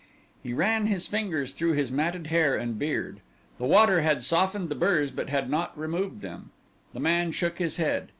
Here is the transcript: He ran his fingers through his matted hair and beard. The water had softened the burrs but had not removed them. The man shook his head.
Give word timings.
He 0.41 0.51
ran 0.51 0.87
his 0.87 1.05
fingers 1.05 1.53
through 1.53 1.73
his 1.73 1.91
matted 1.91 2.25
hair 2.25 2.55
and 2.55 2.79
beard. 2.79 3.19
The 3.59 3.67
water 3.67 4.01
had 4.01 4.23
softened 4.23 4.69
the 4.69 4.73
burrs 4.73 5.11
but 5.11 5.29
had 5.29 5.47
not 5.47 5.77
removed 5.77 6.21
them. 6.21 6.49
The 6.93 6.99
man 6.99 7.31
shook 7.33 7.59
his 7.59 7.77
head. 7.77 8.07